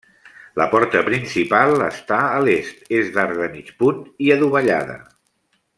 La 0.59 0.65
porta 0.71 1.01
principal 1.09 1.83
està 1.89 2.23
a 2.39 2.41
l'est, 2.47 2.81
és 3.01 3.13
d'arc 3.19 3.37
de 3.43 3.53
mig 3.59 3.73
punt 3.83 4.01
i 4.29 4.37
adovellada. 4.37 4.99